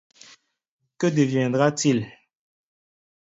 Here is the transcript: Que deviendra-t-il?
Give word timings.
Que 0.99 1.11
deviendra-t-il? 1.11 1.99